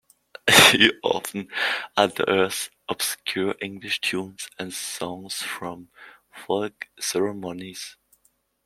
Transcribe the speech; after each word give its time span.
He 0.71 0.91
often 1.03 1.47
unearths 1.95 2.71
obscure 2.89 3.53
English 3.61 4.01
tunes 4.01 4.49
and 4.57 4.73
songs 4.73 5.43
from 5.43 5.89
folk 6.31 6.87
ceremonies. 6.99 7.97